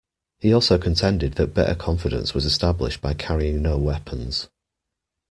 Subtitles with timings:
[0.39, 4.49] He also contended that better confidence was established by carrying no weapons.